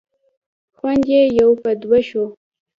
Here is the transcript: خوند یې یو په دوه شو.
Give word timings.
خوند 0.77 1.03
یې 1.11 1.21
یو 1.39 1.49
په 1.61 1.69
دوه 1.81 1.99
شو. 2.09 2.25